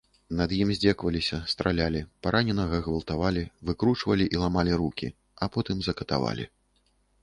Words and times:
Над 0.37 0.53
ім 0.61 0.69
здзекаваліся, 0.77 1.37
стралялі, 1.53 2.01
параненага 2.27 2.81
гвалтавалі, 2.89 3.47
выкручвалі 3.71 4.25
і 4.35 4.45
ламалі 4.47 4.73
рукі, 4.85 5.07
а 5.45 5.55
потым 5.57 5.77
закатавалі. 5.91 6.53